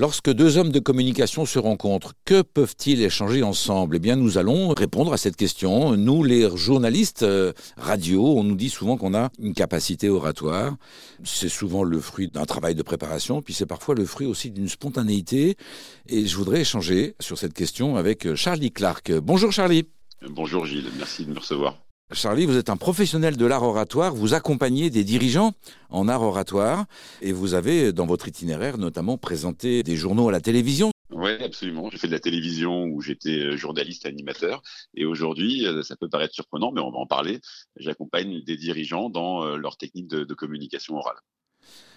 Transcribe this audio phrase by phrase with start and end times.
[0.00, 3.96] Lorsque deux hommes de communication se rencontrent, que peuvent-ils échanger ensemble?
[3.96, 5.96] Eh bien, nous allons répondre à cette question.
[5.96, 10.76] Nous, les journalistes euh, radio, on nous dit souvent qu'on a une capacité oratoire.
[11.24, 14.68] C'est souvent le fruit d'un travail de préparation, puis c'est parfois le fruit aussi d'une
[14.68, 15.56] spontanéité.
[16.06, 19.10] Et je voudrais échanger sur cette question avec Charlie Clark.
[19.10, 19.88] Bonjour Charlie.
[20.30, 21.87] Bonjour Gilles, merci de me recevoir.
[22.12, 25.52] Charlie, vous êtes un professionnel de l'art oratoire, vous accompagnez des dirigeants
[25.90, 26.86] en art oratoire
[27.20, 30.90] et vous avez dans votre itinéraire notamment présenté des journaux à la télévision.
[31.10, 31.90] Oui, absolument.
[31.90, 34.62] J'ai fait de la télévision où j'étais euh, journaliste animateur
[34.94, 37.40] et aujourd'hui, euh, ça peut paraître surprenant, mais on va en parler.
[37.76, 41.16] J'accompagne des dirigeants dans euh, leur technique de, de communication orale.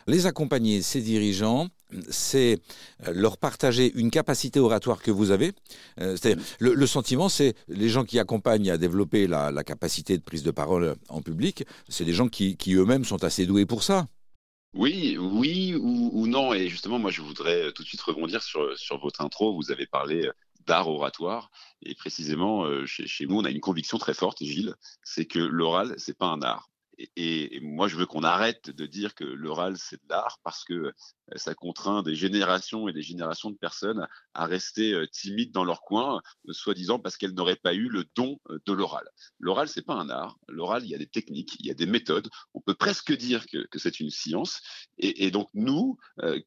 [0.07, 1.67] Les accompagner, ces dirigeants,
[2.09, 2.59] c'est
[3.07, 5.53] euh, leur partager une capacité oratoire que vous avez.
[5.99, 10.43] Euh, c'est-à-dire, le, sentiment, c'est les gens qui accompagnent à développer la, capacité de prise
[10.43, 14.05] de parole en public, c'est des gens qui, eux-mêmes sont assez doués pour ça.
[14.73, 16.53] Oui, oui ou, non.
[16.53, 18.61] Et justement, moi, je voudrais euh, tout de suite rebondir sur,
[19.01, 19.55] votre intro.
[19.55, 20.29] Vous avez parlé
[20.65, 21.51] d'art oratoire.
[21.83, 25.95] Et précisément, chez, chez, nous, on a une conviction très forte, Gilles, c'est que l'oral,
[25.97, 26.70] c'est pas un art
[27.15, 30.73] et, moi, je veux qu'on arrête de dire que l'oral, c'est de l'art parce que
[30.73, 30.91] euh,
[31.35, 35.81] ça contraint des générations et des générations de personnes à rester euh, timides dans leur
[35.81, 39.07] coin, euh, soi-disant parce qu'elles n'auraient pas eu le don de l'oral.
[39.39, 40.37] L'oral, c'est pas un art.
[40.47, 42.29] L'oral, il y a des techniques, il y a des méthodes.
[42.53, 44.61] On peut presque dire que, c'est une science.
[44.97, 45.97] Et donc, nous,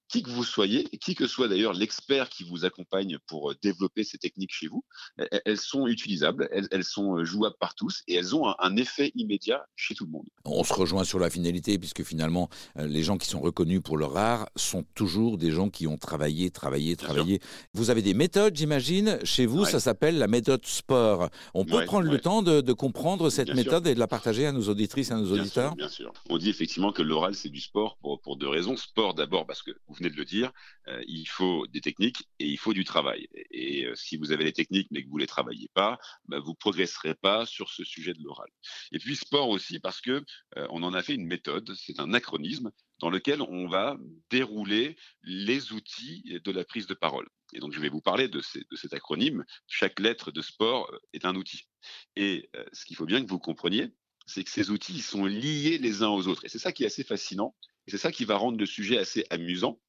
[0.09, 4.19] qui que vous soyez, qui que soit d'ailleurs l'expert qui vous accompagne pour développer ces
[4.19, 4.85] techniques chez vous,
[5.17, 9.95] elles sont utilisables, elles, sont jouables par tous et elles ont un effet immédiat chez
[9.95, 13.29] tout le monde on se rejoint sur la finalité, puisque finalement, euh, les gens qui
[13.29, 17.41] sont reconnus pour leur art sont toujours des gens qui ont travaillé, travaillé, travaillé.
[17.73, 19.19] Vous avez des méthodes, j'imagine.
[19.25, 21.31] Chez vous, ça s'appelle la méthode sport.
[21.55, 24.69] On peut prendre le temps de, comprendre cette méthode et de la partager à nos
[24.69, 26.13] auditrices et à nos auditeurs Bien sûr.
[26.29, 28.77] On dit effectivement que l'oral, c'est du sport pour, pour deux raisons.
[28.77, 30.53] Sport d'abord, parce que vous venez de le dire,
[30.89, 33.29] euh, il faut des techniques et il faut du travail.
[33.51, 35.99] Et, euh, si vous avez les techniques mais que vous ne les travaillez pas,
[36.29, 38.49] bah, vous progresserez pas sur ce sujet de l'oral.
[38.93, 40.25] Et puis sport aussi, parce que
[40.57, 43.97] on en a fait une méthode, c'est un acronisme dans lequel on va
[44.31, 47.29] dérouler les outils de la prise de parole.
[47.55, 49.45] Et donc, je vais vous parler de, cet acronyme.
[49.67, 51.69] Chaque lettre de sport euh, est un outil.
[52.17, 53.93] Et euh, ce qu'il faut bien que vous compreniez,
[54.27, 56.45] c'est que ces outils sont liés les uns aux autres.
[56.45, 57.55] Et c'est ça qui est assez fascinant.
[57.87, 59.81] Et c'est ça qui va rendre le sujet assez amusant.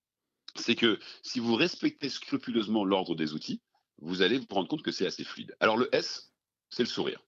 [0.55, 3.61] C'est que si vous respectez scrupuleusement l'ordre des outils,
[3.97, 5.55] vous allez vous rendre compte que c'est assez fluide.
[5.59, 6.33] Alors, le S,
[6.69, 7.24] c'est le sourire.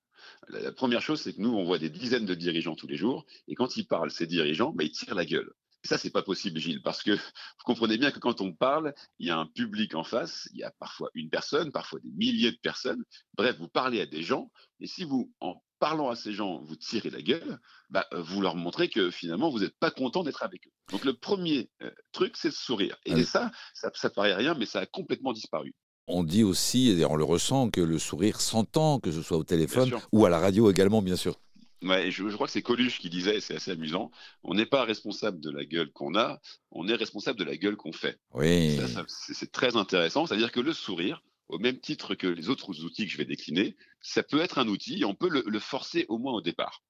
[0.50, 3.25] La, première chose, c'est que nous, on voit des dizaines de dirigeants tous les jours,
[3.48, 5.52] et quand ils parlent, ces dirigeants, bah, ils tirent la gueule.
[5.84, 8.94] Et ça, c'est pas possible, Gilles, parce que vous comprenez bien que quand on parle,
[9.20, 12.12] il y a un public en face, il y a parfois une personne, parfois des
[12.12, 13.03] milliers de personnes.
[13.36, 16.75] Bref, vous parlez à des gens, et si vous, en parlant à ces gens, vous
[16.75, 17.59] tirez la gueule,
[17.90, 20.72] bah, vous leur montrez que finalement, vous n'êtes pas content d'être avec eux.
[20.92, 22.98] Donc, le premier euh, truc, c'est le sourire.
[23.06, 25.75] Et ça, ça, ça paraît rien, mais ça a complètement disparu.
[26.07, 29.44] On dit aussi, et on le ressent, que le sourire s'entend, que ce soit au
[29.44, 31.38] téléphone ou à la radio également, bien sûr.
[31.84, 34.09] Ouais, je, crois que c'est Coluche qui disait, c'est assez amusant,
[34.44, 36.40] on n'est pas responsable de la gueule qu'on a,
[36.72, 38.19] on est responsable de la gueule qu'on fait.
[38.34, 38.79] Oui.
[39.07, 43.12] C'est très intéressant, c'est-à-dire que le sourire, au même titre que les autres outils que
[43.12, 46.41] je vais décliner, ça peut être un outil, on peut le, forcer au moins au
[46.41, 46.81] départ.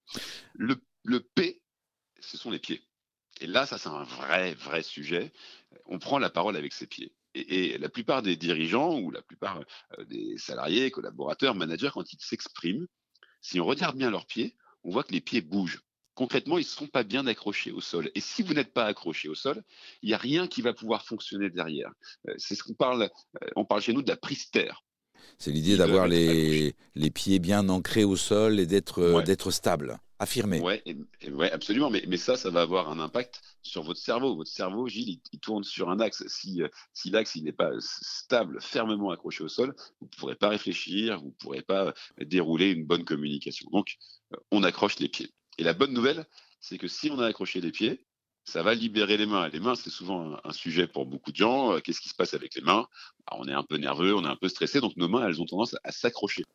[0.53, 1.61] Le, le P,
[2.19, 2.83] ce sont les pieds.
[3.41, 5.33] Et là, ça c'est un vrai, vrai sujet.
[5.85, 7.13] On prend la parole avec ses pieds.
[7.37, 9.61] Et, la plupart des dirigeants ou la plupart
[9.97, 12.87] euh, des salariés, collaborateurs, managers, quand ils s'expriment,
[13.41, 15.81] si on regarde bien leurs pieds, on voit que les pieds bougent.
[16.15, 18.09] Concrètement, ils ne sont pas bien accrochés au sol.
[18.15, 19.61] Et si vous n'êtes pas accroché au sol,
[20.01, 21.91] il n'y a rien qui va pouvoir fonctionner derrière.
[22.27, 24.83] Euh, c'est ce qu'on parle, euh, on parle chez nous de la prise terre.
[25.37, 30.59] C'est l'idée d'avoir les, les, pieds bien ancrés au sol et d'être d'être stable affirmé.
[30.61, 30.81] Oui,
[31.31, 31.89] ouais, absolument.
[31.89, 34.35] Mais, mais, ça, ça va avoir un impact sur votre cerveau.
[34.35, 36.23] Votre cerveau, Gilles, il, tourne sur un axe.
[36.27, 40.49] Si, euh, si l'axe n'est pas stable, fermement accroché au sol, vous ne pourrez pas
[40.49, 43.69] réfléchir, vous ne pourrez pas dérouler une bonne communication.
[43.71, 43.97] Donc,
[44.33, 45.31] euh, on accroche les pieds.
[45.57, 46.25] Et la bonne nouvelle,
[46.59, 48.05] c'est que si on a accroché les pieds,
[48.47, 49.49] ça va libérer les mains.
[49.49, 51.73] Les mains, c'est souvent un, sujet pour beaucoup de gens.
[51.73, 52.87] Euh, qu'est-ce qui se passe avec les mains?
[53.31, 55.45] On est un peu nerveux, on est un peu stressé, donc nos mains, elles ont
[55.45, 56.45] tendance à s'accrocher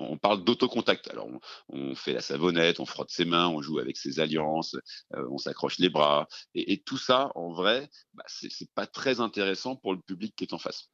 [0.00, 1.08] on parle d'autocontact.
[1.08, 1.28] Alors,
[1.68, 4.76] on, fait la savonnette, on frotte ses mains, on joue avec ses alliances,
[5.14, 6.26] euh, on s'accroche les bras.
[6.54, 10.54] Et, tout ça, en vrai, bah, c'est pas très intéressant pour le public qui est
[10.54, 10.90] en face.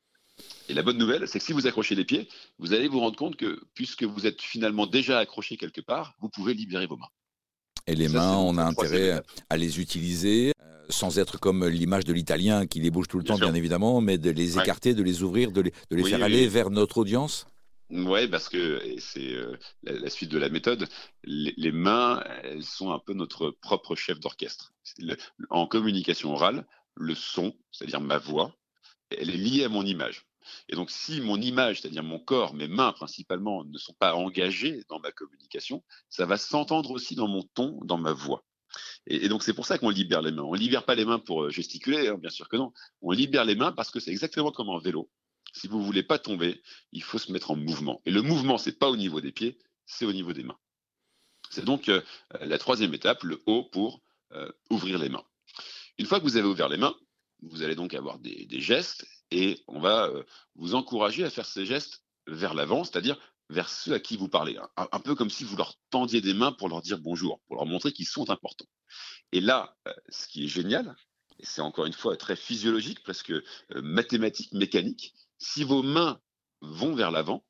[0.68, 3.16] Et la bonne nouvelle, c'est que si vous accrochez les pieds, vous allez vous rendre
[3.16, 7.08] compte que puisque vous êtes finalement déjà accroché quelque part, vous pouvez libérer vos mains.
[7.86, 12.12] Et les mains, on a intérêt à les utiliser euh, sans être comme l'image de
[12.12, 15.22] l'italien qui les bouge tout le temps, bien évidemment, mais de les écarter, de les
[15.22, 17.46] ouvrir, de les, faire aller vers notre audience
[17.90, 20.88] Ouais, parce que c'est euh, la, suite de la méthode.
[21.22, 24.72] Les, mains, elles sont un peu notre propre chef d'orchestre.
[25.50, 26.66] En communication orale,
[26.96, 28.56] le son, c'est-à-dire ma voix,
[29.10, 30.26] elle est liée à mon image.
[30.68, 34.82] Et donc, si mon image, c'est-à-dire mon corps, mes mains principalement, ne sont pas engagées
[34.88, 38.44] dans ma communication, ça va s'entendre aussi dans mon ton, dans ma voix.
[39.06, 40.42] Et, donc, c'est pour ça qu'on libère les mains.
[40.42, 42.72] On ne libère pas les mains pour euh, gesticuler, hein, bien sûr que non.
[43.00, 45.08] On libère les mains parce que c'est exactement comme en vélo.
[45.56, 46.60] Si vous voulez pas tomber,
[46.92, 48.02] il faut se mettre en mouvement.
[48.04, 50.58] Et le mouvement, c'est pas au niveau des pieds, c'est au niveau des mains.
[51.48, 52.02] C'est donc euh,
[52.40, 55.24] la troisième étape, le haut pour euh, ouvrir les mains.
[55.96, 56.94] Une fois que vous avez ouvert les mains,
[57.40, 60.24] vous allez donc avoir des, gestes et on va euh,
[60.56, 63.18] vous encourager à faire ces gestes vers l'avant, c'est-à-dire
[63.48, 64.58] vers ceux à qui vous parlez.
[64.76, 67.64] Un, peu comme si vous leur tendiez des mains pour leur dire bonjour, pour leur
[67.64, 68.66] montrer qu'ils sont importants.
[69.32, 69.74] Et là,
[70.08, 70.96] ce qui est génial,
[71.38, 73.32] et c'est encore une fois très physiologique, presque
[73.76, 76.20] mathématique, mécanique, si vos mains
[76.60, 77.44] vont vers l'avant,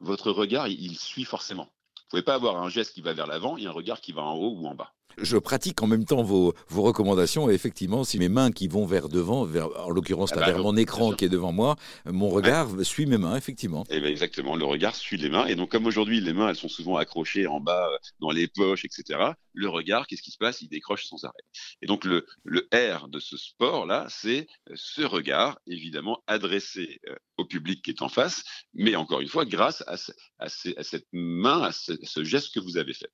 [0.00, 1.64] votre regard, il suit forcément.
[1.64, 4.12] Vous ne pouvez pas avoir un geste qui va vers l'avant et un regard qui
[4.12, 7.54] va en haut ou en bas je pratique en même temps vos, vos recommandations et
[7.54, 10.76] effectivement, si mes mains qui vont vers devant, vers, en l'occurrence ah bah, vers mon
[10.76, 13.84] écran qui est devant moi, mon regard suit mes mains, effectivement.
[13.90, 15.46] Et eh ben exactement, le regard suit les mains.
[15.46, 18.48] Et donc, comme aujourd'hui, les mains, elles sont souvent accrochées en bas, euh, dans les
[18.48, 20.60] poches, etc., le regard, qu'est-ce qui se passe?
[20.60, 21.34] Il décroche sans arrêt.
[21.82, 27.14] Et donc, le, le R de ce sport-là, c'est euh, ce regard, évidemment, adressé euh,
[27.38, 29.96] au public qui est en face, mais encore une fois, grâce à,
[30.38, 33.10] à, cette main, à ce geste que vous avez fait.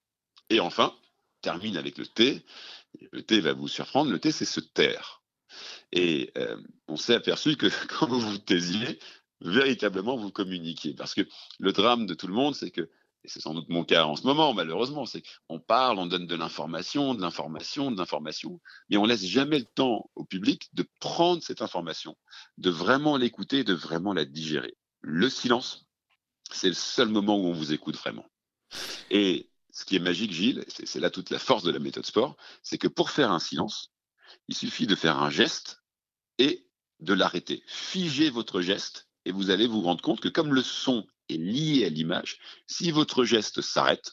[0.50, 0.94] Et enfin,
[1.42, 2.44] termine avec le T.
[3.12, 4.10] Le T va vous surprendre.
[4.10, 5.22] Le T, c'est se taire.
[5.92, 6.56] Et euh,
[6.88, 8.98] on s'est aperçu que quand vous vous taisiez,
[9.40, 10.94] véritablement vous communiquiez.
[10.94, 11.22] Parce que
[11.58, 12.82] le drame de tout le monde, c'est que,
[13.24, 16.26] et c'est sans doute mon cas en ce moment, malheureusement, c'est qu'on parle, on donne
[16.26, 20.84] de l'information, de l'information, de l'information, mais on laisse jamais le temps au public de
[20.98, 22.16] prendre cette information,
[22.58, 24.76] de vraiment l'écouter, de vraiment la digérer.
[25.02, 25.86] Le silence,
[26.50, 28.26] c'est le seul moment où on vous écoute vraiment.
[29.10, 32.36] Et ce qui est magique, Gilles, c'est là toute la force de la méthode sport,
[32.62, 33.90] c'est que pour faire un silence,
[34.48, 35.82] il suffit de faire un geste
[36.38, 36.68] et
[37.00, 37.64] de l'arrêter.
[37.66, 41.86] Figez votre geste et vous allez vous rendre compte que comme le son est lié
[41.86, 44.12] à l'image, si votre geste s'arrête,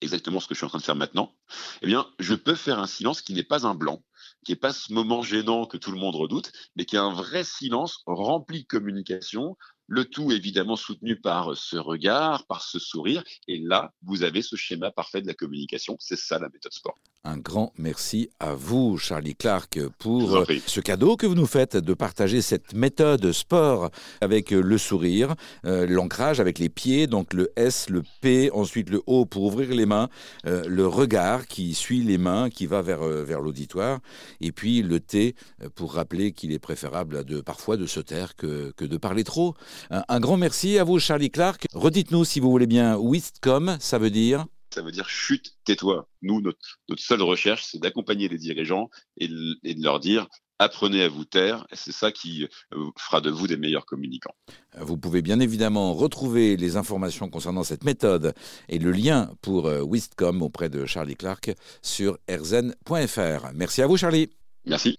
[0.00, 1.34] exactement ce que je suis en train de faire maintenant,
[1.82, 4.04] eh bien, je peux faire un silence qui n'est pas un blanc,
[4.44, 7.12] qui n'est pas ce moment gênant que tout le monde redoute, mais qui est un
[7.12, 13.22] vrai silence rempli de communication, le tout évidemment soutenu par ce regard, par ce sourire.
[13.48, 15.96] Et là, vous avez ce schéma parfait de la communication.
[15.98, 16.98] C'est ça la méthode sport.
[17.26, 21.94] Un grand merci à vous, Charlie Clark, pour ce cadeau que vous nous faites de
[21.94, 23.90] partager cette méthode sport
[24.20, 25.34] avec le sourire,
[25.64, 29.70] euh, l'ancrage avec les pieds, donc le S, le P, ensuite le O pour ouvrir
[29.70, 30.10] les mains,
[30.46, 34.00] euh, le regard qui suit les mains, qui va vers, euh, vers l'auditoire,
[34.42, 35.34] et puis le T
[35.76, 39.54] pour rappeler qu'il est préférable de parfois de se taire que, que de parler trop.
[39.90, 41.68] Un, grand merci à vous, Charlie Clark.
[41.72, 44.44] Redites-nous, si vous voulez bien, Wistcom, ça veut dire
[44.74, 46.08] ça veut dire chute, tais-toi.
[46.22, 46.58] Nous, notre,
[46.96, 50.26] seule recherche, c'est d'accompagner les dirigeants et, de leur dire
[50.58, 51.66] apprenez à vous taire.
[51.72, 54.34] C'est ça qui euh, fera de vous des meilleurs communicants.
[54.78, 58.34] Vous pouvez bien évidemment retrouver les informations concernant cette méthode
[58.68, 63.52] et le lien pour euh, Wistcom auprès de Charlie Clark sur erzen.fr.
[63.54, 64.30] Merci à vous, Charlie.
[64.64, 64.98] Merci.